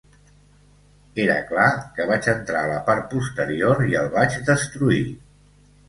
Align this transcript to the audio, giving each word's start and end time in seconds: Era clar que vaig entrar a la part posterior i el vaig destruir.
Era 1.25 1.35
clar 1.51 1.67
que 1.99 2.09
vaig 2.13 2.31
entrar 2.35 2.65
a 2.65 2.73
la 2.73 2.81
part 2.91 3.07
posterior 3.15 3.87
i 3.93 3.97
el 4.05 4.13
vaig 4.21 4.43
destruir. 4.53 5.09